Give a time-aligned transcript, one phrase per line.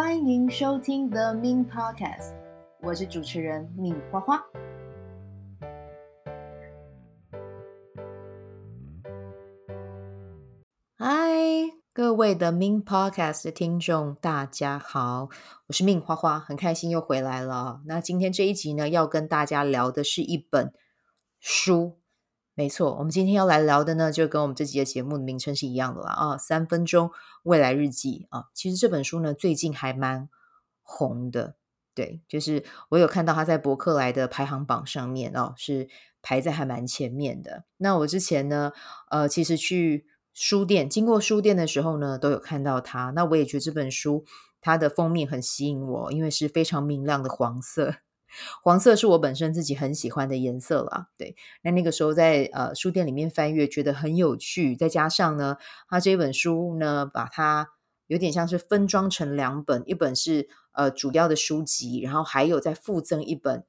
[0.00, 2.32] 欢迎收听 The Min Podcast，
[2.82, 4.40] 我是主持人命花花。
[10.96, 11.34] 嗨，
[11.92, 15.30] 各位的 Min Podcast 的听众，大家好，
[15.66, 17.80] 我是命花花，很开心又回来了。
[17.86, 20.72] 那今天这一集呢，要跟大家聊的是一本
[21.40, 21.97] 书。
[22.58, 27.12] 没错，我们今天要来聊的呢，就跟我们这集的节目的名称是一样的啦啊，三分钟
[27.44, 28.46] 未来日记啊。
[28.52, 30.28] 其实这本书呢，最近还蛮
[30.82, 31.54] 红的，
[31.94, 35.88] 对，就是我有看到它在博客来的排行榜上面哦，是
[36.20, 37.62] 排在还蛮前面的。
[37.76, 38.72] 那我之前呢，
[39.12, 43.10] 呃，其实去书店经过书店的时候呢，都有看到它。
[43.10, 44.24] 那我也觉得这本书
[44.60, 47.94] 它的封面很吸引我，因为是非常明亮的黄色。
[48.62, 51.36] 黄色是我本身自己很喜欢的颜色啦，对。
[51.62, 54.76] 那那个时候在呃书店里面翻阅，觉得很有趣。
[54.76, 55.56] 再加上呢，
[55.88, 57.70] 它这本书呢，把它
[58.06, 63.64] 有点像是分装成两本，一本是呃主要的书籍，然后还有再附赠一本，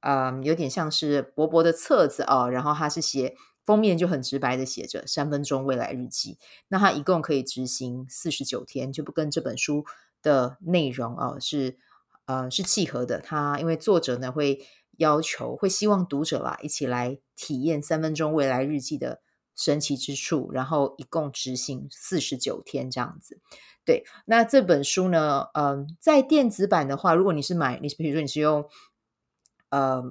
[0.00, 2.48] 嗯、有点像是薄薄的册子哦。
[2.50, 6.38] 然后它是写封面就很直白的写着“三分钟未来日记”。
[6.68, 9.84] 那它一共可以执行四十九天，就不跟这本书
[10.22, 11.78] 的内容哦是。
[12.26, 13.20] 呃，是契合的。
[13.20, 14.66] 他因为作者呢会
[14.98, 19.20] 要求，会希望读者啦一起来体验三分钟未来日记的
[19.54, 23.40] 神奇之处，然后一共执行四十九天这样子。
[23.84, 28.68] 对，那这本书呢，嗯、在电子版的话，如果你是买，你比如说你是用
[29.70, 30.02] 呃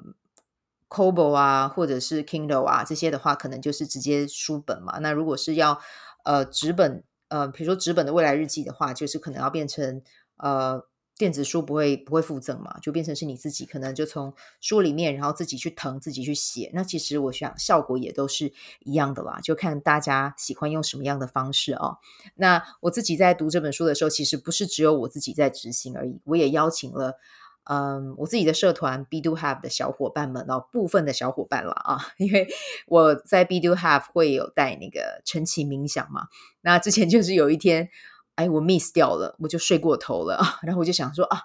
[0.88, 5.00] Kobo 啊，或者是 Kindle 啊这些的话，可能就是直接书本嘛。
[5.00, 5.82] 那如果是要
[6.24, 10.02] 呃纸本，呃，比如说纸本的未来日记的话，就是可能要变成
[10.38, 10.88] 呃。
[11.18, 16.70] 电子书不会不会附赠嘛，就变成是你自己可能就从书里面，然后自己去謄，自己去写。
[16.74, 22.00] 那其实我想效果也都是一样的啦，就看大家喜欢用什么样的方式哦。
[22.36, 27.18] 那我自己在读这本书的时候，其实不是只有我自己在执行而已，我也邀请了
[27.64, 32.46] 嗯我自己的社团 B do Have 的小伙伴们哦，部分的小伙伴了啊， 因为
[32.88, 36.28] 我在 B do Have 会有带那个晨起冥想嘛。
[36.60, 37.90] 那之前就是有一天。
[38.36, 40.40] 哎，我 miss 掉了，我就睡过头了。
[40.64, 41.42] 然后我就想说啊，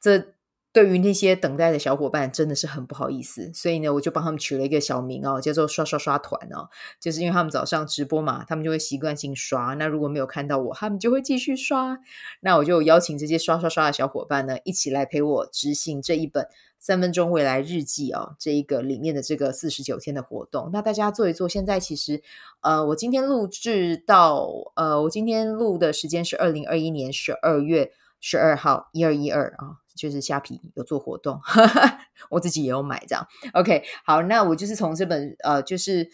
[0.00, 0.34] 这
[0.72, 6.68] 对于那些等待的小伙伴真的是很不好意思，所以呢，我就帮他们取了一个小名哦，叫做“刷刷刷团”哦，
[7.00, 9.74] 就是因为他们早上直播嘛，他们就会习惯性刷。
[9.74, 11.98] 那如果没有看到我，他们就会继续刷。
[12.40, 16.46] 那我就邀请这些刷刷刷的小伙伴呢，一起来陪我执行这一本。
[16.82, 21.46] 三分钟未来日记哦，这一个里面的这个四十九天的活动，那大家做一做。
[21.46, 22.22] 现在其实，
[22.62, 33.26] 呃，我今天录制到，呃，我今天录的时间是二零二一年十二月十二号一二一二啊，就是虾皮有做活动，哈哈，我自己也有买这样。
[33.54, 36.10] OK，好，那我就是从这本呃，就是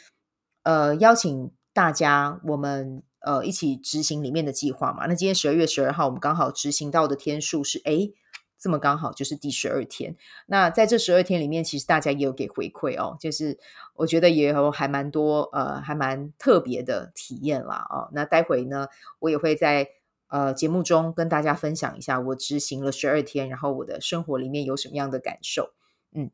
[0.62, 5.06] 呃，邀请大家我们呃一起执行里面的计划嘛。
[5.06, 8.15] 那今天十二月十二号，我们刚好执行到的天数是诶。
[8.59, 10.16] 这么刚好就是第十二天，
[10.47, 13.59] 那在这十二天里面，其实大家也有给回馈哦，就是
[13.97, 18.09] 我觉得也有还蛮多呃，还蛮特别的体验啦哦。
[18.12, 18.88] 那待会呢，
[19.19, 19.86] 我也会在
[20.28, 25.75] 呃节目中跟大家分享一下我执行了十二天，然后我的生活里面有什么样的感受，
[26.14, 26.31] 嗯，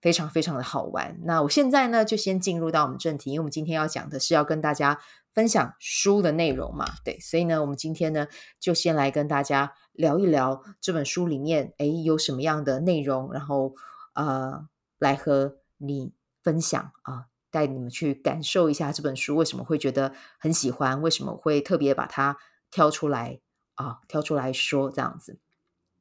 [0.00, 1.18] 非常非常的好玩。
[1.24, 4.98] 那我现在呢，就先进入到我们正题，因为我们今天要讲的是要跟大家
[5.32, 8.26] 分享书的内容嘛，对，所以呢，我们今天呢，
[8.58, 9.74] 就先来跟大家。
[9.94, 13.74] 聊一聊这本书里面，哎，有什么样的内容，然后
[14.14, 14.66] 呃，
[14.98, 22.38] 来和你分享啊，带你们去感受一下这本书为什么会觉得很喜欢，为什么会特别把它
[22.72, 23.38] 挑出来
[23.76, 25.38] 啊，挑出来说这样子。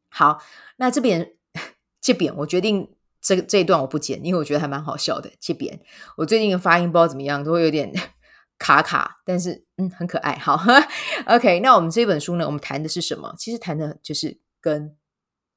[0.09, 0.41] 好，
[0.77, 1.35] 那这边
[2.01, 5.31] 这边我决定这这一段我不剪，因为我觉得还蛮好笑的。
[5.39, 5.79] 这边
[6.17, 7.93] 我最近的发音不知道怎么样，都会有点。
[8.63, 10.37] 卡卡，但是嗯，很可爱。
[10.37, 10.55] 好
[11.25, 13.33] ，OK，那我们这本书呢，我们谈的是什么？
[13.35, 14.95] 其实谈的就是跟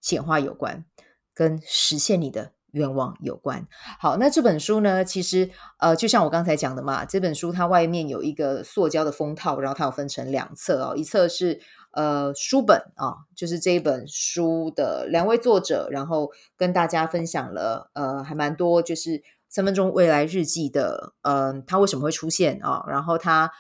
[0.01, 0.87] 显化有关，
[1.35, 3.67] 跟实现你的愿望有关。
[3.99, 11.61] 好，那这本书呢，其实呃，就像我刚才讲的嘛，这本书它外面有一个塑胶的封套，然后它有分成两侧哦，一侧是
[11.93, 19.23] 呃书本啊、哦，就是这一本书的两位作者，然后跟大家分享了呃，还蛮多，就是。
[19.47, 22.85] 三分钟未来日记的，嗯、呃，它为什么会出现啊、哦？
[22.89, 23.53] 然后它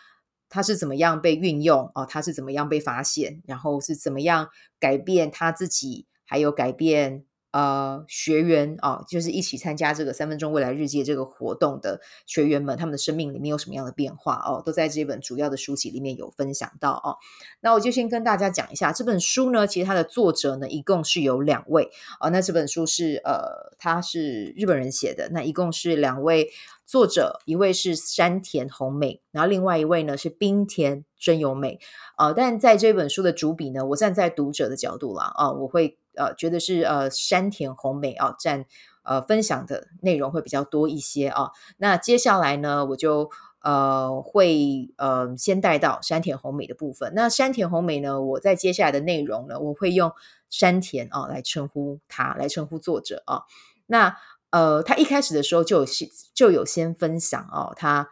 [0.48, 2.04] 它是怎么样被运用哦？
[2.04, 3.40] 它是怎么样被发现？
[3.46, 4.48] 然后是怎么样
[4.80, 7.24] 改变他自己，还有改变
[7.54, 17.14] 呃，学员啊，就是一起参加这个三分钟未来日记这个活动的学员们，他们的生命里面有什么样的变化哦，都在这本主要的书籍里面有分享到哦。
[17.60, 22.30] 那我就先跟大家讲一下这本书呢，其实它的作者呢，一共是有两位啊、哦。
[22.30, 26.50] 那这本书是呃，他是日本人写的，那一共是两位
[26.84, 31.78] 作者，一位是山田红美，然后另外一位呢是滨田真由美。
[32.18, 35.96] 呃，但在这本书的主笔呢，我站在读者的角度啦，啊、我会。
[36.16, 38.64] 呃，觉得是呃山田红美啊，占
[39.02, 41.50] 呃分享的内容会比较多一些啊。
[41.78, 43.30] 那接下来呢，我就
[43.62, 47.12] 呃会呃先带到山田红美的部分。
[47.14, 50.12] 那山田红美呢，我在接下来的内容呢，我会用
[50.50, 53.42] 山田啊来称呼他，来称呼作者啊。
[53.86, 54.16] 那
[54.50, 58.08] 呃，他一开始的时候就有先就有先分享哦，他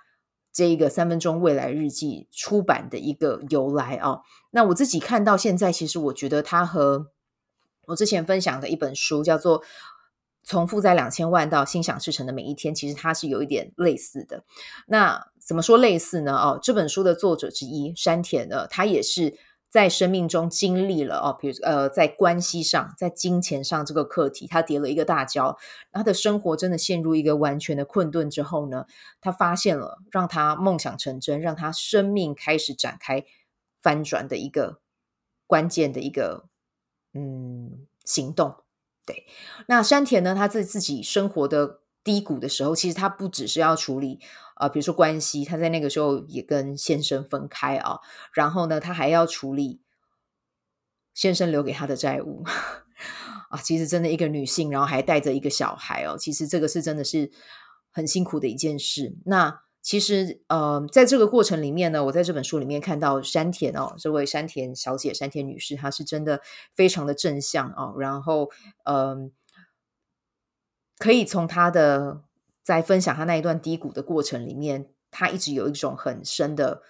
[0.52, 4.20] 这一个三分钟未来日记出版的一个由来啊。
[4.50, 7.06] 那我自己看到现在，其实我觉得他和
[7.86, 9.60] 我之前分享的一本书叫做
[10.44, 14.44] 《从负债两千万到心想事成的每一天》，其实它是有一点类似的。
[14.86, 16.36] 那怎么说类似呢？
[16.36, 19.36] 哦，这本书的作者之一山田呢，他也是
[19.68, 25.58] 在生命中经历了哦，比如呃，在关系上、在金钱上这个课题，他跌了一个大跤，
[25.90, 28.86] 他的生活真的陷入一个完全的困顿之后呢，
[29.20, 33.24] 他发现了让他梦想成真、让他生命开始展开
[33.80, 34.80] 翻转的一个
[35.46, 36.51] 关键的一个。
[37.14, 38.56] 嗯，行动
[39.04, 39.26] 对。
[39.66, 40.34] 那山田呢？
[40.34, 44.20] 他在自己生活的低谷的时候，其实他不只是要处理
[44.54, 47.98] 啊、比如说关系，他在那个时候也跟先生分开啊。
[48.32, 49.82] 然后呢，他还要处理
[51.12, 52.44] 先生留给他的债务
[53.50, 53.58] 啊。
[53.60, 56.16] 其实真的一个女性，然后还带着一个小孩哦。
[56.18, 57.30] 其实这个是真的是
[57.90, 59.16] 很辛苦的一件事。
[59.26, 59.62] 那。
[59.82, 66.40] 其实，呃，在这个过程里面呢，我在这本书里面看到山田哦，这位山田小姐、山田女士，她是真的
[66.72, 67.92] 非常的正向哦。
[67.98, 68.48] 然后，
[68.84, 69.32] 嗯、
[70.98, 72.22] 可以从她的
[72.62, 76.82] 在分享她那一段低谷的过程里面，她一直有一种很深的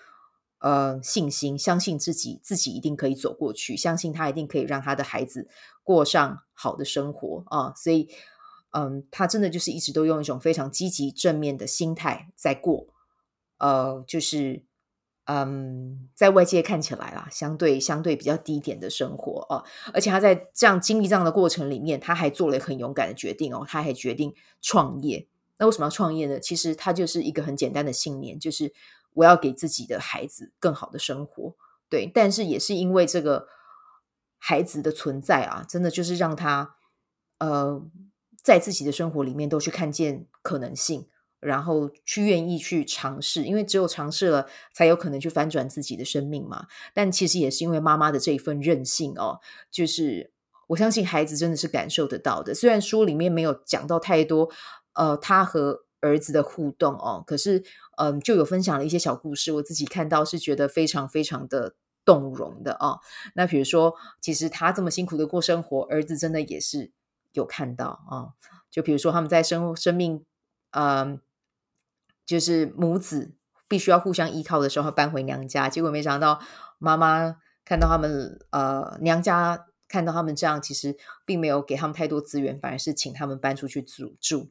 [0.59, 5.49] 呃信心，相信自己，自己一定可以走过去，相信她一定可以让她的孩子
[5.83, 8.11] 过上好的生活啊、所以。
[8.73, 12.87] 嗯，他真的就是一直都用一种非常积极正面的心态在过，
[13.59, 14.65] 呃，就是
[15.27, 25.29] 嗯，在外界看起来啦，相对相对比较低点的生活哦，而且他在这样经历这样的过程里面，他还做了很勇敢的决定哦，他还决定创业。
[25.59, 26.41] 那为什么要创业呢？
[26.41, 28.73] 其实他就是一个很简单的信念，就是
[29.13, 31.55] 我要给自己的孩子更好的生活。
[31.91, 33.49] 对，但是也是因为这个
[34.39, 36.77] 孩子的存在啊，真的就是让他
[37.39, 37.83] 呃。
[38.43, 41.07] 在自己的生活里面都去看见可能性，
[41.41, 46.67] 然后去愿意去尝试，因为只有尝试了，才有可能去翻转自己的生命嘛。
[46.93, 49.41] 但其实也是因为妈妈的这一份任性哦，
[49.71, 50.33] 就是
[50.69, 52.55] 我相信孩子真的是感受得到的。
[52.55, 54.51] 虽然书里面没有讲到太多，
[54.95, 57.63] 呃，他和儿子的互动哦，可是
[57.97, 61.75] 嗯、就有分享了一些小故事，我自己看到是觉得非常非常的
[62.05, 62.99] 动容的哦。
[63.35, 66.91] 那比如说，其实他这么辛苦的过生活，儿子真的也是。
[67.33, 68.33] 有看到啊、哦，
[68.71, 70.25] 就比如说他们在生生命，
[70.71, 71.21] 嗯、呃，
[72.27, 73.33] 就是母子
[73.69, 76.41] 必须要互相依靠的时候，搬回娘家，结果没想到
[76.79, 84.51] 妈妈看到他们，呃，娘家看到他们这样，其实并没有给他们太多资源，反而是请他们搬出去住住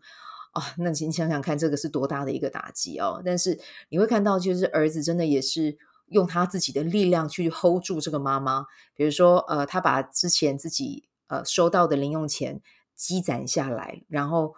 [0.53, 0.65] 啊、哦。
[0.77, 3.21] 那你想想看，这个是多大的一个打击哦！
[3.23, 11.07] 但是你会看到，就是儿子真的也是用他自己的力量去 hold 住这个妈妈，比如说，呃，他把之前自己。
[11.31, 12.61] 呃，收到的零用钱
[12.93, 14.53] 积攒下来，然后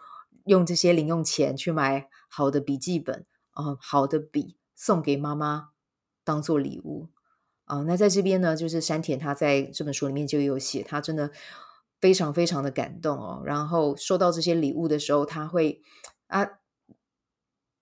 [0.45, 5.69] 用这些零用钱去买好的笔记本，呃，好的笔送给妈妈
[6.23, 7.09] 当做礼物。
[7.65, 11.31] 啊、那在这边呢，就是山田他在这本书里面就有写，他真的
[12.01, 13.43] 非常非常的感动哦。
[13.45, 15.79] 然后收到这些礼物的时候，他会
[16.25, 16.59] 啊，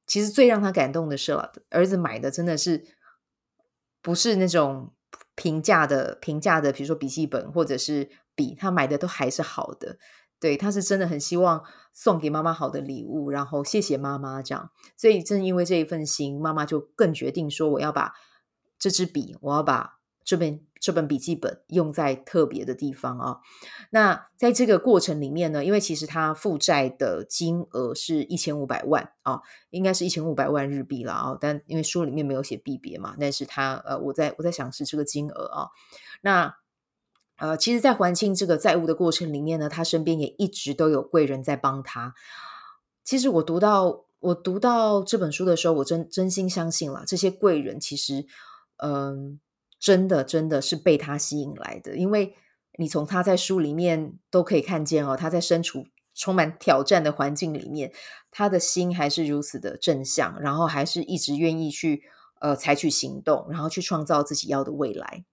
[0.06, 2.86] 其实最让他感动的是了，儿子买的真的是
[4.02, 4.94] 不是那种
[5.42, 8.10] 平价的平价的，比如说笔记本或者是。
[8.34, 9.98] 笔他买的都还是好的，
[10.40, 18.14] 对，他是真的很希望送给妈妈好的礼物，然后谢谢妈妈这样，所以正因为这一份心，妈妈就更决定说，我要把
[18.80, 23.40] 这支笔，我要把这本这本笔记本用在特别的地方啊。
[23.92, 35.70] 那在这个过程里面呢，因为其实他负债的金额是一千五百万啊，应该是一千五百万日币了啊，但因为书里面没有写币别嘛，但是他呃，我在我在想是这个金额啊，
[36.22, 36.56] 那。
[37.38, 42.14] 呃，其实，在还清这个债务的过程里面呢，他身边也一直都有贵人在帮他。
[43.04, 48.28] 其实，我读到我读到这本书的时候，我真真心相信了，这些贵人其实，
[48.78, 49.40] 嗯、
[49.82, 51.98] 真的真的是被他吸引来的。
[51.98, 52.36] 因为
[52.78, 57.92] 你从他在书里面都可以看见哦，他在身处充满挑战的环境里面，
[58.32, 62.04] 他的心还是如此的正向，然后还是一直愿意去
[62.40, 65.26] 呃采取行动，然后去创造自己要的未来。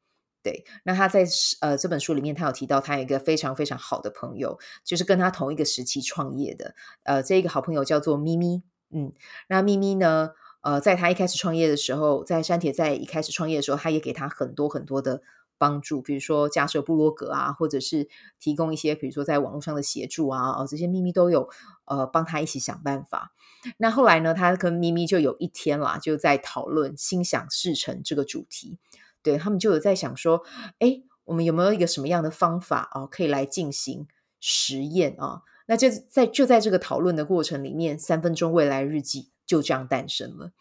[0.43, 1.27] 对，那他在
[1.61, 6.75] 呃这本书里面，他有提到他有一个非常非常好的朋友，就是跟他同一个时期创业的。
[7.03, 8.63] 呃，这一个好朋友叫做咪咪。
[8.91, 9.13] 嗯，
[9.49, 10.31] 那咪咪呢，
[10.69, 15.23] 呃，在他一开始创业的时候，在山铁在一开始创业的时候，他也给他很多很多的
[15.57, 18.07] 帮助，比如说架设部落格啊，或者是
[18.39, 21.49] 提供一些比如说在网络上的协助啊，哦，这些咪咪都有
[21.87, 23.33] 呃帮他一起想办法。
[23.79, 28.79] 那后来呢，他跟咪咪就有一天啦，就在讨论心想事成这个主题。
[29.23, 30.43] 对，他们就有在想说，
[30.81, 34.07] 哎，我们有没有一个什么样的方法啊，可以来进行
[34.39, 35.41] 实验啊？
[35.67, 40.53] 那就在就在这个讨论的过程里面，三分钟未来日记就这样诞生了。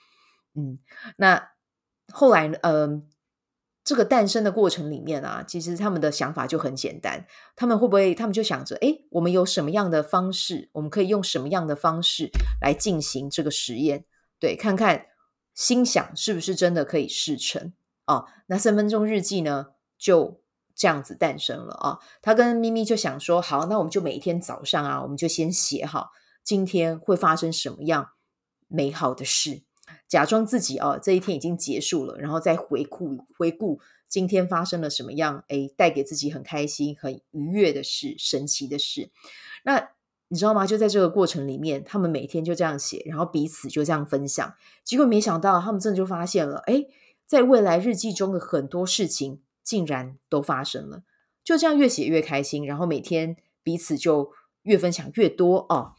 [0.56, 0.79] 嗯，
[1.17, 1.51] 那
[2.12, 3.03] 后来呢，呃，
[3.84, 8.15] 这个诞生的过程里面啊，其实他们的想法就很简单，他们会不会？
[8.15, 14.06] 他们就想着，哎，我们有什么样的方式，我们可以用什么样的方式来进行这个实验？
[14.39, 15.06] 对，看看
[15.53, 17.74] 心想是不是真的可以事成。
[18.08, 19.67] 哦，那三分钟日记呢，
[19.98, 20.41] 就
[20.74, 22.00] 这样子诞生了啊。
[22.22, 26.12] 他跟咪咪就想说，好，那我们就每一天早上啊，我们就先写好
[26.44, 28.12] 今天会发生什么样
[28.68, 29.62] 美好的事，
[30.08, 39.12] 假装自己啊这一天已经结束了，然后再回顾回顾今天发生了什么样，诶，带给自己很开心、很愉悦的事、神奇的事。
[39.64, 39.90] 那
[40.30, 40.68] 你知道吗？
[40.68, 46.88] 就在这个过程里面，他们每天就这样写，然后彼此就这样分享，结果没想到他们真的就发现了，诶。
[47.26, 51.04] 在未来日记中的很多事情竟然都发生了，
[51.44, 54.32] 就这样越写越开心，然后每天彼此就
[54.62, 55.92] 越分享越多哦。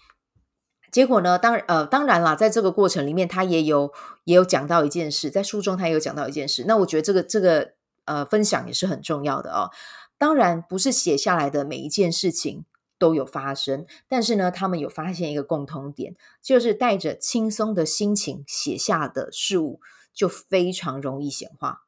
[0.90, 3.92] 结果呢，当呃当然啦，在这个过程里面，他也有
[4.24, 6.64] 也有讲到一件事，在书中他也有讲到一件事。
[6.66, 7.72] 那我觉得这个这个
[8.04, 9.70] 呃分享也是很重要的哦。
[10.18, 12.64] 当然不是写下来的每一件事情
[12.98, 19.80] 都有发生，但是呢，他们有发现一个共同点，就是带着轻松的心情写下的事物。
[20.14, 21.82] 就非常容易显化，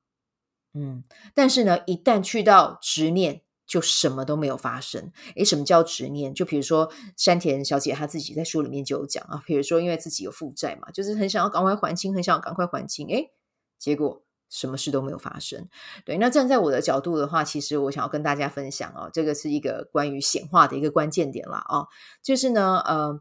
[0.73, 1.03] 嗯，
[1.35, 3.41] 但是呢，一旦去到执念，
[3.71, 5.13] 就什么都没有发生。
[5.37, 6.35] 诶，什么叫执念？
[6.35, 13.31] 就比如说山田小姐她自己在书里面就有讲啊，比如说因为自己有负债嘛，就是很想要赶快还清，很想要赶快还清，诶，
[13.79, 15.69] 结果什么事都没有发生。
[16.05, 21.65] 对，那站在我的角度的话，其实我想要跟大家分享哦，这个是一个关于显化的一个关键点啦。
[21.69, 21.87] 哦，
[22.23, 23.21] 就是呢，呃，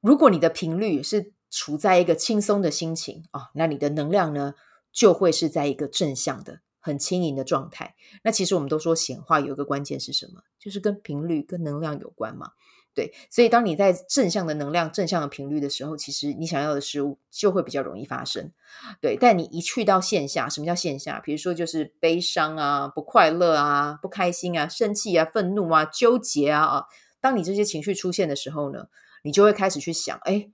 [0.00, 1.32] 如果你的频率是。
[1.50, 4.52] 处在一个轻松的心情、哦，那你的能量呢，
[4.92, 7.94] 就会是在一个正向的、很轻盈的状态。
[8.22, 10.42] 那其实我们都说显化有一个关键是什么？
[10.58, 12.52] 就是跟频率、跟能量有关嘛。
[12.94, 18.52] 对，所以当你在正向的能量、正向的频率的时候，其实你想要的事物就会比较容易发生。
[19.00, 21.20] 对，但你一去到线下，什么叫线下？
[21.20, 26.84] 比如说就是悲伤啊、不快乐啊、不开心啊、生气啊、愤怒啊、纠结啊啊，
[27.20, 28.88] 当你这些情绪出现的时候呢，
[29.22, 30.50] 你就会开始去想，哎。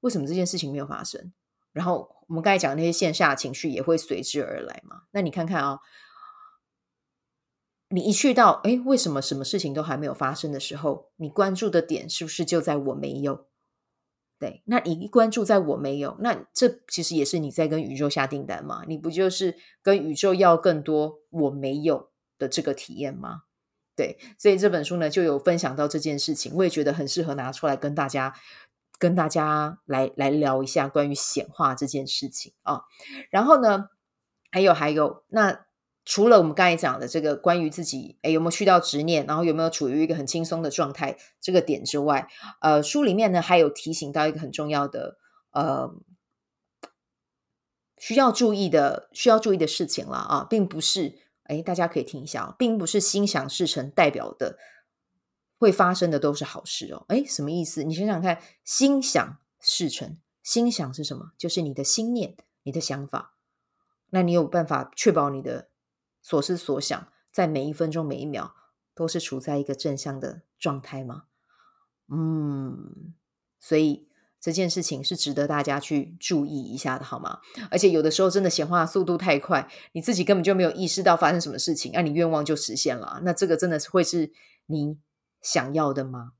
[0.00, 1.30] 为什么这件事情没有发生？
[1.72, 5.02] 然后我们刚才讲的那些线下情绪也会随之而来嘛？
[5.12, 5.80] 那你看看啊、
[7.88, 13.46] 你一去到诶，为什么什么事情都还没有发生的时候，你关注的点是不是就在我没有？
[14.38, 18.84] 对，那你一关注在我没有，那这其实也是你在跟宇宙下订单嘛？
[18.86, 23.42] 你不就是跟宇宙要更多我没有的这个体验吗？
[23.94, 28.34] 对，所以这本书呢就有分享到这件事情，我也觉得很适合拿出来跟大家。
[29.00, 32.82] 跟大家来来聊一下关于显化这件事情啊，
[33.30, 33.88] 然后呢，
[34.52, 35.64] 还有还有，那
[36.04, 42.28] 除了我们刚才讲的这个关于自己诶有没有去到执念，然后有没有处于一个很轻松的状态这个点之外，
[42.60, 45.16] 呃，书里面呢还有提醒到一个很重要的
[45.52, 45.90] 呃
[47.96, 51.14] 需要注意的需要注意的事情了啊，并不是
[51.44, 54.58] 哎大家可以听一下，并不是心想事成代表的。
[55.60, 57.82] 会发生的都是好事哦，诶，什么意思？
[57.82, 61.32] 你想想看，心想事成，心想是什么？
[61.36, 63.34] 就是你的心念，你的想法。
[64.08, 65.68] 那你有办法确保你的
[66.22, 68.54] 所思所想，在每一分钟、每一秒
[68.94, 71.24] 都是处在一个正向的状态吗？
[72.08, 73.12] 嗯，
[73.58, 74.08] 所以
[74.40, 77.40] 这件事情是值得大家去注意一下的，好吗？
[77.70, 83.20] 而且有的时候真的显化速度太快，你自己根本就没有意识到发生什么事情，那你愿望就实现了。
[83.24, 84.32] 那这个真的是会是
[84.64, 84.98] 你。
[85.40, 86.32] 想要的吗？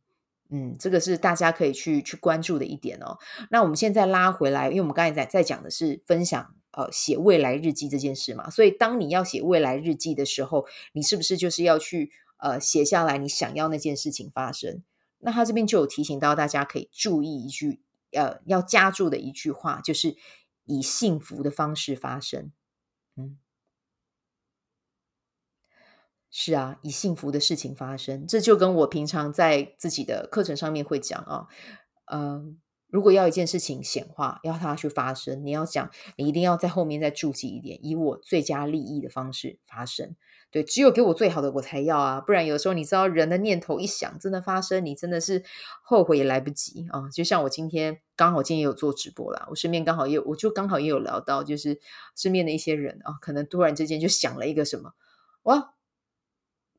[0.53, 3.19] 嗯，这个是大家可以去去关注的一点哦。
[3.51, 14.83] 那我们现在拉回来，因为我们刚才在在讲的是分享呃写未来日记这件事嘛，所以当你要写未来日记的时候，你是不是就是要去呃写下来你想要那件事情发生？
[15.21, 17.81] 那他这边就有提醒到大家可以注意一句
[18.11, 20.17] 呃要加注的一句话，就是
[20.65, 22.51] 以幸福的方式发生。
[26.31, 31.47] 是啊，以幸福的事情发生，这就跟我平常在自己的课程上面会讲啊，
[32.13, 40.15] 嗯、如果要一件事情显化，要它去发生，你要讲，你一定要在后面再注记一点，以我最佳利益的方式发生。
[40.53, 45.45] 对，只有给我最好的我才要啊，不然有时候你知道人的念头一想，真的发生，你真的是
[45.83, 47.09] 后悔也来不及啊。
[47.13, 51.81] 就像我今天刚好今天有做直播啦，我身边刚好也有，我就刚好也有聊到，就是
[52.17, 54.95] 身边的一些人啊，可能突然之间就想了一个什么，
[55.43, 55.75] 哇。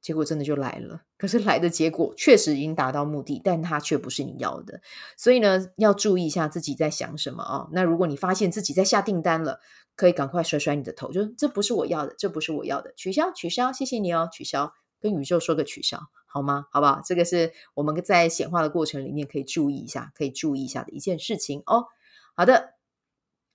[0.01, 4.81] 结果真的就来了，可是来的结果确实已经达到目的，但它却不是你要的，
[5.15, 7.69] 所以呢，要注意一下自己在想什么哦。
[7.71, 9.59] 那如果你发现自己在下订单了，
[9.95, 16.65] 可以赶快甩甩你的头，就这不是我要的，这不是我要的，取消，取消，谢谢你哦，取消，跟宇宙说个取消，好吗？
[16.71, 17.01] 好不好？
[17.05, 21.85] 这个是我们在显化的过程里面可以注意一下，可以注意一下的一件事情哦。
[22.33, 22.73] 好的，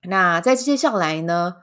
[0.03, 1.57] 那在接下来呢，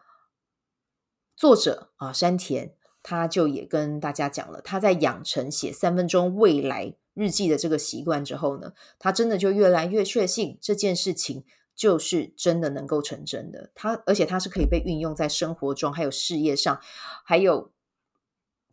[1.37, 2.75] 作者啊，山田。
[3.03, 11.43] 他就也跟大家讲了，他在养成写三分钟未来日记的这个习惯之后呢，他真的就越来越确信这件事情
[11.75, 13.69] 就是真的能够成真的。
[13.75, 16.79] 他而且他是可以被运用在生活中，还有事业上，
[17.25, 17.71] 还有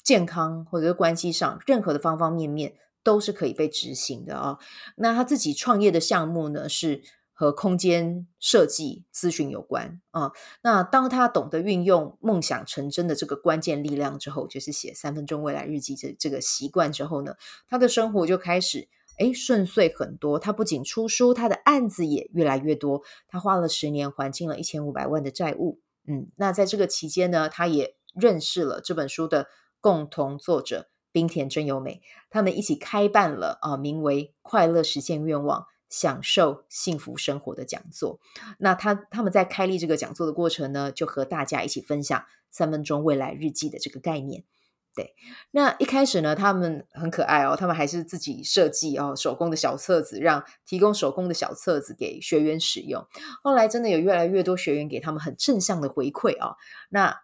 [0.02, 4.58] 健康或者是关系上，任何的方方面面都是可以被执行的啊、
[4.96, 7.02] 那他自己创业的项目呢是。
[7.40, 10.30] 和空间设计咨询有关啊、
[10.62, 20.38] 那当他懂得运用梦想成真的这个关键力量之后，就是写三分钟未来日记这这个习惯之后呢，他的生活就开始诶顺遂很多。
[20.38, 23.00] 他不仅出书，他的案子也越来越多。
[23.26, 25.80] 他花了十年还清了一千五百万的债务。
[26.06, 29.46] 嗯，那在这个期间呢，他也认识了这本书的
[29.80, 35.64] 共同作者滨田真由美，他们一起开办了啊，名为“快乐实现愿望”。
[35.90, 38.20] 享受幸福生活的讲座，
[38.58, 44.44] 那他他们在开立这个讲座的过程呢，就和大家一起分享三分钟未来日记的这个概念。
[44.92, 45.14] 对，
[45.52, 53.06] 那一开始呢，他们很可爱哦，他们还是自己设计哦手工的小册子，让提供手工的小册子给学员使用。
[53.42, 56.56] 后来真的有越来越多学员给他们很正向的回馈哦，
[56.88, 57.20] 那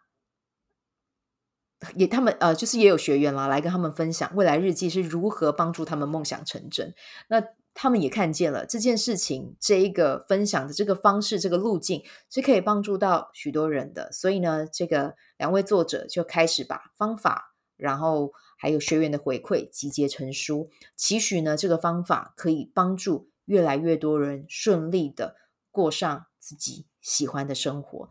[1.94, 6.94] 也他们呃就是也有学员啦来跟他们分享未来日记是如何帮助他们梦想成真。
[7.28, 7.42] 那
[7.78, 14.10] 他们也看见了这件事情，这一个分享的这个方式，这个路径是可以帮助到许多人的。
[14.10, 25.36] 所以呢，这个两位作者就开始把方法，然后还有学员的回馈集结成书，期许呢这个方法可以帮助越来越多人顺利的
[25.70, 28.08] 过上自己喜欢的生活。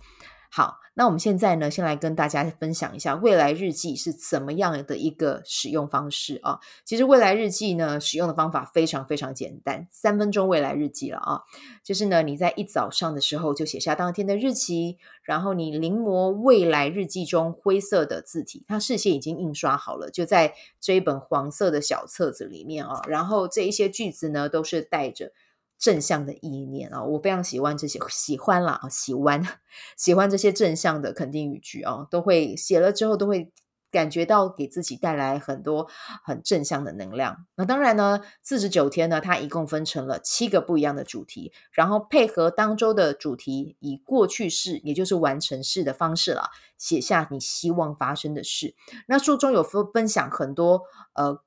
[0.58, 6.62] 好，那我们现在呢，先来跟大家分享一下未来日记是怎么样的一个使用方式啊。
[6.86, 11.42] 其实未来日记呢，使用的方法非常非常简单，三分钟未来日记了啊。
[11.84, 23.02] 就是呢，你在一早上的时候就写下当天的日期，然后你临摹未来日记中灰色的字体，它事先已经印刷好了，就在这一本黄色的小册子里面啊。
[23.10, 25.34] 然后这一些句子呢，都是带着。
[25.78, 29.44] 正向的意念啊，我非常喜欢这些，喜欢啦，喜欢
[29.98, 33.52] 喜欢这些正向的肯定语句啊，都会写了之后都会
[33.92, 35.88] 感觉到给自己带来很多
[36.24, 37.46] 很正向的能量。
[37.56, 48.76] 那当然呢，四十九天呢，它一共分成了七个不一样的主题，然后配合当周的主题，以过去式也就是完成式的方式了，写下你希望发生的事。
[49.08, 50.82] 那书中有分分享很多
[51.14, 51.42] 呃。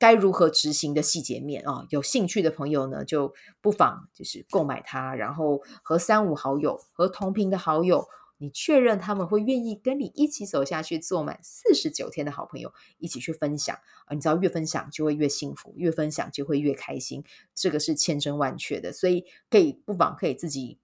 [0.00, 1.84] 该如何执行的细节面啊？
[1.90, 8.08] 有兴趣的朋友呢，就不妨就是购买它，然后和三五好友、和同频的好友，
[8.38, 14.14] 你确认他们会愿意跟你一起走下去，做满四十九天的好朋友，一起去分享啊！
[14.14, 17.22] 你知道，越分享就会越幸福，越分享就会越开心，
[17.54, 20.78] 这个是千真万确的，所以可以不妨可以自己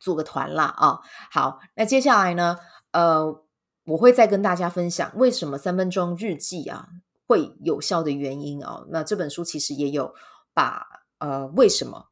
[0.00, 1.00] 做个团啦啊！
[1.30, 2.56] 好，那接下来呢，
[2.92, 3.44] 呃，
[3.84, 6.88] 我会再跟大家分享为什么三分钟日记啊。
[7.26, 10.14] 会有效的原因哦，那这本书其实也有
[10.54, 10.86] 把
[11.18, 12.10] 呃为什么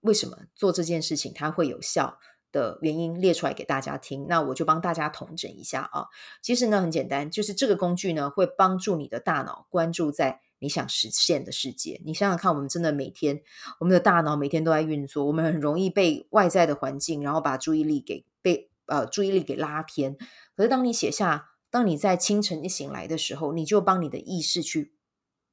[0.00, 2.18] 为什么做这件事情它会有效
[2.50, 6.06] 的原因列出来给大家听，那我就帮大家统整一下啊。
[6.42, 12.00] 其实呢很简单，就是这个工具呢会帮助你的大脑关注在你想实现的世界。
[12.04, 13.42] 你想想看，我们真的每天
[13.78, 20.16] 我们的大脑每天都在运作，我们很容易被外在的环境，然后把注意力给被呃注意力给拉偏。
[20.56, 21.50] 可是当你写下。
[21.76, 24.94] 当你在清晨一醒来的时候，你就帮你的意识去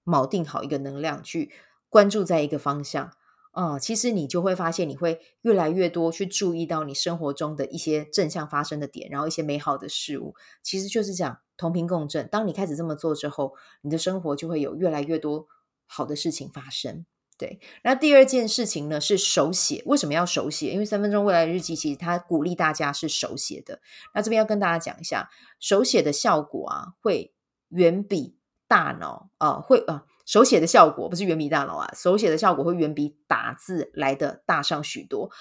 [0.06, 1.52] 锚定好一个能量，去
[1.90, 3.12] 关注在一个方向
[3.52, 10.34] 啊、其实你就会发现，你会越来越多去注意到你生活中的一些正向发生的点，然后一些美好的事物。
[10.64, 12.26] 其实就是讲，同频共振。
[12.30, 15.48] 当你开始这么做之后，你的生活就会有越来越多
[15.86, 17.06] 好的事情发生。
[17.38, 19.82] 对，那第二件事情呢是手写。
[19.86, 20.72] 为什么要手写？
[20.72, 23.80] 因为三分钟未来日记其实它鼓励大家是手写的。
[24.14, 27.34] 那这边要跟大家讲一下，手写的效果啊，会
[27.70, 35.32] 远比大脑啊、会啊、手写的效果不是远比大脑啊，手写的效果会远比打字来的大上许多。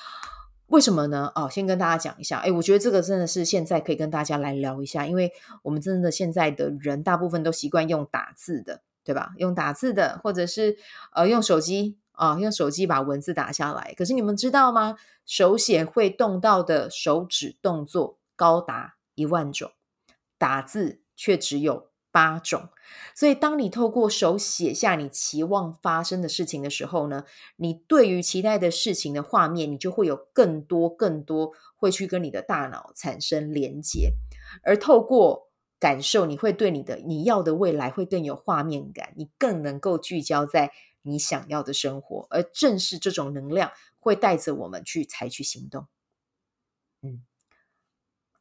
[0.68, 1.30] 为什么呢？
[1.34, 5.30] 哦，先跟大家讲一下，哎，我觉得这个真的是现在可以跟大家来聊一下，因为
[5.62, 9.32] 我们真的现在的人大部分都习惯用打字的，对吧？
[9.36, 10.76] 用打字的，或者是
[11.12, 13.94] 呃用手机啊、用手机把文字打下来。
[13.96, 14.96] 可是你们知道吗？
[15.24, 19.72] 手写会动到的手指动作高达一万种，
[20.38, 22.68] 打字却只有八种，
[23.14, 27.24] 所以当你透过手写下你期望发生的事情的时候呢，
[27.56, 34.12] 你对于期待的事情的画面，你就会有更多更多会去跟你的大脑产生连接，
[34.62, 35.51] 而透过
[35.82, 40.70] 感受，你会对你的你要的未来会更有画面感，你更能够聚焦在
[41.02, 45.88] 你想要的生活，而正是这种能量会带着我们去采取行动，
[47.02, 47.24] 嗯，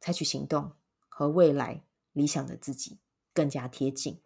[0.00, 0.72] 采取行动
[1.08, 3.00] 和未来理想的自己。
[3.34, 4.20] 更加贴近。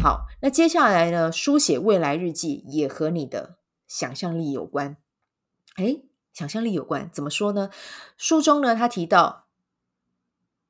[0.00, 1.32] 好，那接下来呢？
[1.32, 4.96] 书写未来日记也和你的想象力有关。
[5.74, 7.70] 诶，想象力有关，怎么说呢？
[8.16, 9.48] 书中呢，他提到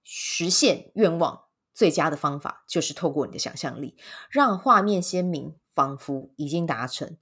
[0.03, 1.44] 实现愿望
[1.75, 3.97] 最佳的方法就是透过你的想象力，
[4.31, 7.17] 让画面鲜明，仿佛已经达成。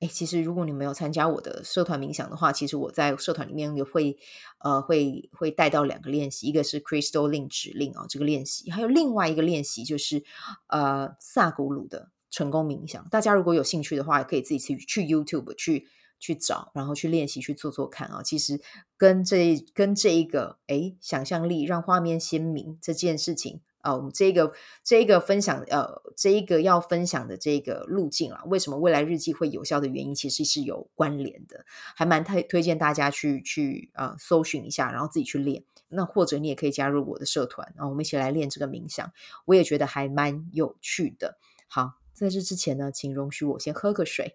[0.00, 4.18] 哎，其实如果你没有参加我的社团冥想的话，其实我在社团里面也会，
[4.58, 10.22] 呃，会会带到两个练习，一个是 Crystal Link 指令啊、哦，这个练习，还有另外一个练习就是
[10.66, 13.08] 呃萨古鲁的成功冥想。
[13.08, 18.60] 大家如果有兴趣的话，也可以自己去去 YouTube 去去找，然后去练习去做做看啊、其实
[18.96, 23.60] 跟这跟这一个哎想象力让画面鲜明这件事情。
[23.82, 24.52] 啊，我们这个
[24.82, 35.62] 这个分享，呃，这一个要分享的这个路径啊，为什么未来日记会有效的原因，其实是有关联的，还蛮推推荐大家去去啊、呃、搜寻一下，然后自己去练。
[35.86, 39.12] 那或者你也可以加入我的社团，然后我们一起来练这个冥想，
[39.44, 41.38] 我也觉得还蛮有趣的。
[41.68, 44.34] 好，在这之前呢，请容许我先喝个水。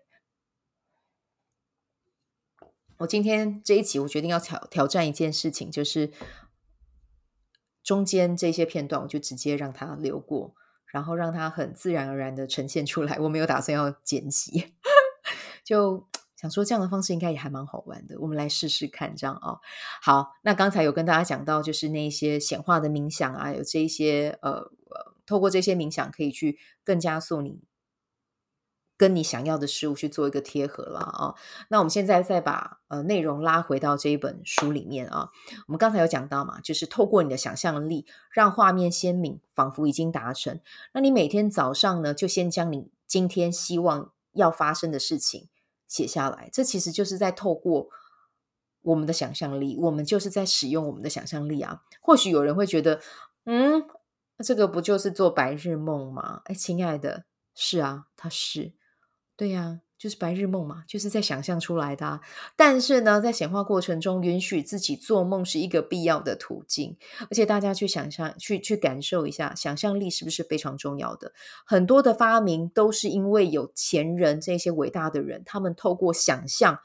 [3.02, 6.12] 我今天这一集，我决定要挑挑战一件事情，就是。
[7.84, 10.54] 中间这些片段，我就直接让它流过，
[10.86, 13.18] 然后让它很自然而然的呈现出来。
[13.18, 14.76] 我没有打算要剪辑，
[15.66, 18.20] 就想说这样的方式应该也还蛮好玩的。
[18.20, 19.60] 我们来试试看，这样啊、哦。
[20.00, 27.64] 好，那刚才有跟大家讲到，就是那些显化的冥想啊，有这一些呃呃，透过这些冥想可以去更加速你。
[29.02, 31.34] 跟你想要的事物去做一个贴合了啊！
[31.70, 35.32] 那我们现在再把呃内容拉回到这一本书里面啊。
[35.66, 40.60] 我们刚才有讲到嘛，就是透过你的想象力，让画面鲜明，仿佛已经达成。
[40.94, 45.50] 那你每天早上呢，就先将你今天希望要发生的事情
[45.88, 46.48] 写下来。
[46.54, 47.90] 这其实就是在透过
[48.84, 51.82] 我们的想象力，我们就是在使用我们的想象力啊。
[52.02, 53.02] 或许有人会觉得，
[53.46, 53.84] 嗯，
[54.44, 56.42] 这个不就是做白日梦吗？
[56.46, 58.74] 哎，亲爱的，是啊，他是。
[59.42, 62.22] 对呀，就是白日梦嘛，就是在想象出来的。
[62.56, 66.96] 但是呢，在显化过程中，允许自己做梦是一个必要的途径。
[67.22, 71.34] 而且大家去想象、去去感受一下，想象力是不是非常重要的？
[71.66, 76.78] 很多的发明都是因为有前人这些伟大的人，他们透过想象，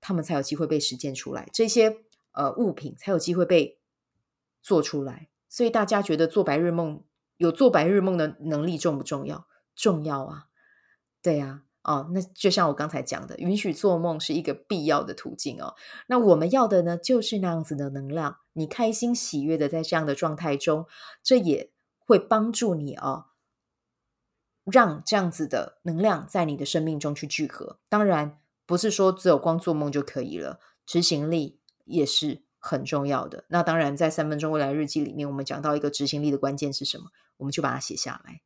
[0.00, 1.98] 他们才有机会被实践出来，这些
[2.32, 3.78] 呃物品才有机会被
[4.60, 5.28] 做出来。
[5.48, 7.04] 所以大家觉得做白日梦，
[7.36, 9.46] 有做白日梦的能力重不重要？
[9.76, 10.46] 重要啊，
[11.22, 11.62] 对呀。
[11.82, 15.74] 哦，那就像我刚才讲的，允许做梦是一个必要的途径哦。
[16.08, 18.36] 那我们要的呢，就是那样子的能量。
[18.52, 20.86] 你开心喜悦的在这样的状态中，
[21.22, 23.26] 这也会帮助你哦，
[24.64, 27.78] 让这样子的能量在你的生命中去聚合。
[27.88, 33.44] 当然，不是说只有光做梦就可以了，执行力也是很重要的。
[33.48, 37.06] 那当然，在三分钟未来日记里面，我们讲到一个执行力的关键是什么，
[37.38, 38.42] 我们就把它写下来。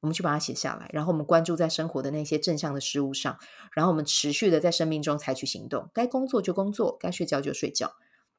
[0.00, 3.38] 我们去把它写下来，然后我们关注在生活的那些正向的事物上，
[3.72, 7.94] 然后我们持续的在生命中采取行动，该工作就工作，该睡觉就睡觉，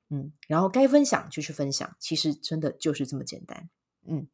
[0.09, 3.69] 嗯，然后该分享就去分享，其实真的就是这么简单，
[4.07, 4.27] 嗯，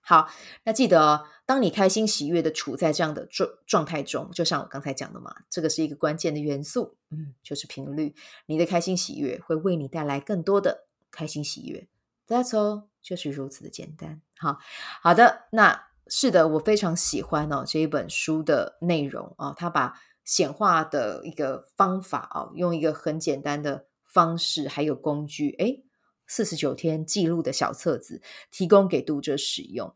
[0.00, 0.28] 好，
[0.64, 8.14] 那记得，当你开心喜悦的处在这样的状状态中，就像我刚才讲的嘛，这个是一个关键的元素，嗯，就是频率，
[8.46, 11.88] 你的开心喜悦会为你带来更多的开心喜悦
[12.26, 14.58] ，That's all，就是如此的简单，好，
[15.00, 15.93] 好的，那。
[16.06, 25.82] 是的，我非常喜欢哦这一本书的内容啊，他把显化的一个方法啊，用一个很简单的方式，还有工具，诶，
[26.26, 29.94] 四十九天记录的小册子，提供给读者使用。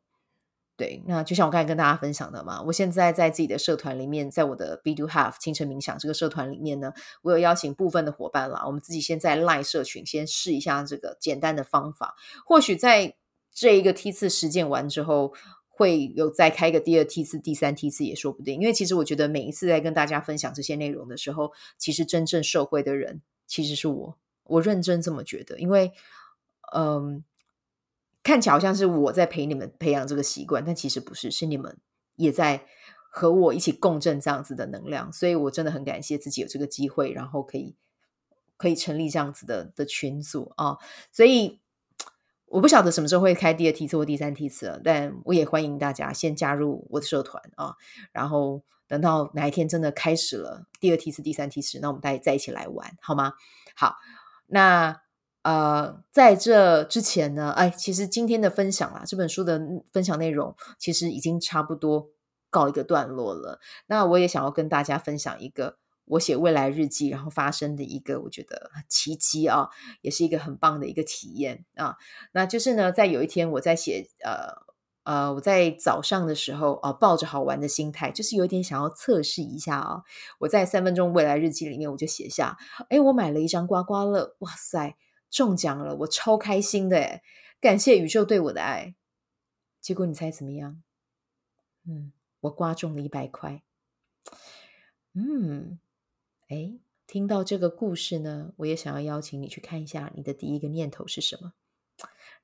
[0.76, 6.92] 对，那就像我刚才跟大家分享的嘛，我现在在自己的社团里面，在我的 b Do Have 清晨冥想这个社团里面呢，
[7.22, 12.14] 我有邀请部分的伙伴啦，我们自己先在 Line 社群先试一下这个简单的方法，
[12.46, 13.16] 或许在
[13.52, 15.34] 这一个梯次实践完之后。
[15.78, 18.60] 会有再开个第二梯次、第三梯次也说不定。
[18.60, 25.56] 因为其实我觉得每一次在跟大家分享这些内容的时候，其实真正受惠的人其实是我，我认真这么觉得。
[25.60, 25.92] 因为，
[26.74, 27.22] 嗯，
[28.24, 31.78] 看起来好像是我在陪你们培养这个习惯，但其实不是，是你们
[32.16, 32.66] 也在
[33.12, 35.12] 和我一起共振这样子的能量。
[35.12, 37.76] 所以我真的很感谢自己有这个机会，然后可以
[38.56, 40.78] 可以成立这样子的的群组啊，
[41.12, 41.60] 所以。
[42.50, 47.74] 我不晓得什么时候会开第二梯次或第三梯次，但我也欢迎大家先加入我的社团啊，
[48.12, 53.34] 然后等到哪一天真的开始了第二梯次、第三梯次，那我们大家再一起来玩，好吗？
[53.76, 53.96] 好，
[54.46, 55.00] 那
[55.42, 59.60] 呃，在这之前呢，哎，其实今天的分享啊，这本书的
[59.92, 62.08] 分享内容其实已经差不多
[62.50, 63.60] 告一个段落了。
[63.86, 65.76] 那我也想要跟大家分享一个。
[66.08, 69.68] 我写未来日记，然后发生的一个我觉得奇迹啊，
[70.00, 71.96] 也是一个很棒的一个体验啊。
[72.32, 74.66] 那就是呢，在有一天我在写呃
[75.04, 80.02] 呃，我在早上的时候啊，抱着好玩的心态，就是有点想要测试一下啊。
[80.40, 82.58] 我在三分钟未来日记里面，我就写下，
[82.90, 84.96] 哎，我买了一张刮刮乐，哇塞，
[85.30, 87.22] 中奖了，我超开心的诶，
[87.58, 88.94] 感谢宇宙对我的爱。
[89.80, 90.82] 结果你猜怎么样？
[91.86, 93.62] 嗯，我刮中了一百块。
[95.14, 95.78] 嗯。
[96.48, 101.52] 哎，听到这个故事呢，我也想要邀请你去看一下，你的第一个念头是什么？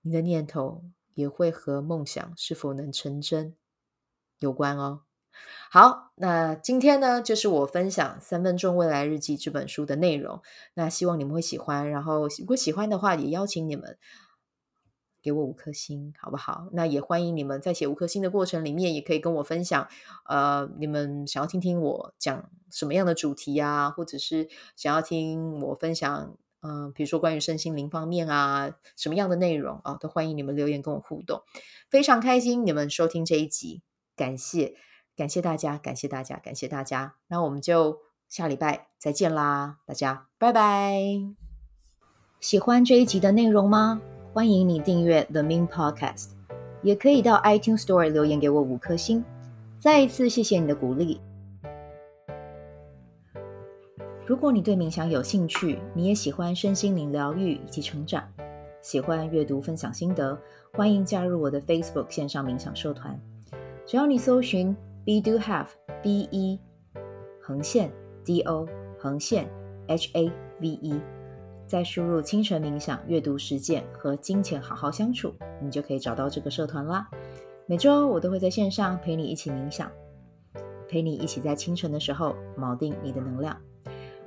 [0.03, 3.57] 你的念头也会和梦想是否能成真
[4.41, 5.05] 有关哦。
[5.71, 10.43] 好，那今天呢，就是我分享《三分钟未来日记》这本书的内容。
[10.75, 13.99] 那希望你们会喜欢，然后如果喜欢的话，也邀请你们。
[15.25, 16.69] 给我五颗星，好不好？
[16.73, 19.89] 那也欢迎你们在写五颗星的过程里面，也可以跟我分享，
[20.27, 31.41] 呃，你们想要听听我讲什么样的主题啊，或者是想要听我分享，嗯、呃，比如说关于身心灵方面啊，什么样的内容啊，都欢迎你们留言跟我互动。
[31.89, 33.81] 非常开心你们收听这一集，
[34.15, 34.75] 感谢
[35.17, 37.15] 感谢大家，感谢大家，感谢大家。
[37.29, 41.01] 那我们就下礼拜再见啦，大家拜拜。
[42.41, 44.03] 喜欢这一集的内容吗？
[44.35, 46.31] 欢迎你订阅 The Min Podcast，
[46.83, 49.25] 也可以到 iTunes Store 留言给我五颗星。
[49.79, 51.21] 再一次谢谢你的鼓励。
[54.27, 58.25] 如果你对冥想有兴趣，你也喜欢身心灵疗愈以及成长，
[58.83, 60.37] 喜欢阅读分享心得，
[60.73, 63.17] 欢迎加入我的 Facebook 线上冥想社团。
[63.87, 65.69] 只要你搜寻 Be Do Have
[66.03, 66.59] B E
[67.41, 67.89] 横线
[68.25, 68.67] D O
[68.99, 69.49] 横线
[69.87, 71.01] H A V E。
[71.67, 77.09] 再输入清晨冥想、阅读实践和金钱好好相处，你就可以找到这个社团啦。
[77.67, 79.91] 每周我都会在线上陪你一起冥想，
[80.89, 83.59] 陪你一起在清晨的时候锚定你的能量。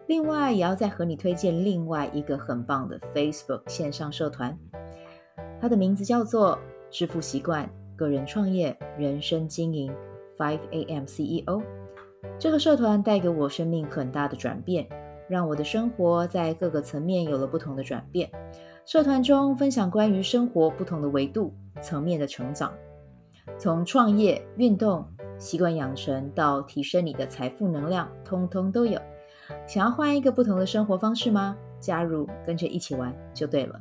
[0.08, 4.58] 另外，也要再和你推荐另外一个很棒的 Facebook 线上社团，
[5.62, 6.58] 它的名字叫做
[6.90, 9.94] “致富习惯个人创业人生经营
[10.38, 11.62] Five AM CEO”。
[12.40, 14.88] 这个社团带给我生命很大的转变。
[15.30, 18.30] 让我的生活在各个层面有了不同的转变。
[18.86, 22.74] 社团中分享关于生活不同的维度层面的成长，
[23.58, 25.06] 从创业、运动、
[25.38, 29.00] 习惯养成到提升你的财富能量，通通都有。
[29.66, 31.58] 想要换一个不同的生活方式吗？
[31.80, 33.80] 加入，跟着一起玩就对了。